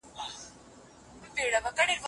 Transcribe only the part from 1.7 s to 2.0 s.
ګناه ده.